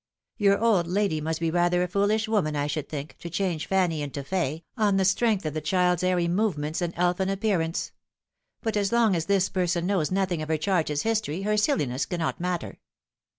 Your 0.39 0.57
old 0.59 0.87
lady 0.87 1.21
must 1.21 1.39
be 1.39 1.51
rather 1.51 1.83
a 1.83 1.87
foolish 1.87 2.27
woman, 2.27 2.55
I 2.55 2.65
should 2.65 2.89
think, 2.89 3.19
to 3.19 3.29
change 3.29 3.67
Fanny 3.67 4.01
into 4.01 4.23
Fay, 4.23 4.63
on 4.75 4.97
the 4.97 5.05
strength 5.05 5.45
of 5.45 5.53
the 5.53 5.61
child's 5.61 6.01
airy 6.01 6.27
movements 6.27 6.81
and 6.81 6.91
elfin 6.97 7.29
appearance; 7.29 7.91
but 8.63 8.75
as 8.75 8.91
long 8.91 9.15
as 9.15 9.27
this 9.27 9.47
person 9.47 9.85
knows 9.85 10.09
nothing 10.09 10.41
of 10.41 10.49
her 10.49 10.57
charge's 10.57 11.03
history 11.03 11.43
her 11.43 11.55
silliness 11.55 12.07
cannot 12.07 12.39
matter." 12.39 12.79